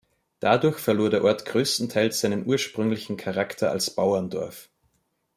[0.39, 4.67] Dadurch verlor der Ort größtenteils seinen ursprünglichen Charakter als Bauerndorf.